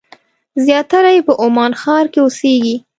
زیاتره 0.65 1.09
یې 1.15 1.21
په 1.27 1.33
عمان 1.43 1.71
ښار 1.81 2.05
کې 2.13 2.19
اوسېږي. 2.21 2.75